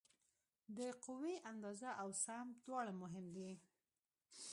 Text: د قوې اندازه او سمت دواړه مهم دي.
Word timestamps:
د 0.77 0.79
قوې 1.05 1.35
اندازه 1.51 1.89
او 2.01 2.09
سمت 2.23 2.55
دواړه 2.67 2.93
مهم 3.01 3.25
دي. 3.35 3.51